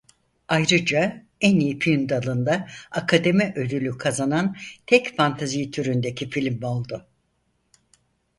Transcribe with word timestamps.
Ayrıca 0.47 1.25
En 1.41 1.59
İyi 1.59 1.79
Film 1.79 2.09
dalında 2.09 2.67
Akademi 2.91 3.53
Ödülü 3.55 3.97
kazanan 3.97 4.55
tek 4.85 5.17
fantezi 5.17 5.71
türündeki 5.71 6.29
film 6.29 6.63
oldu. 6.63 7.07